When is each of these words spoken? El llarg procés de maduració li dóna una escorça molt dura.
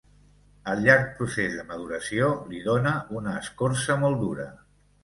El 0.71 0.79
llarg 0.85 1.11
procés 1.19 1.59
de 1.59 1.67
maduració 1.73 2.33
li 2.55 2.65
dóna 2.71 2.95
una 3.21 3.39
escorça 3.45 4.03
molt 4.07 4.27
dura. 4.29 4.53